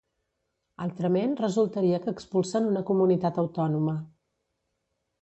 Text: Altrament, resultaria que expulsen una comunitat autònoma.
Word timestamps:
Altrament, 0.85 1.35
resultaria 1.43 2.01
que 2.07 2.13
expulsen 2.15 2.73
una 2.73 2.85
comunitat 2.91 3.41
autònoma. 3.45 3.99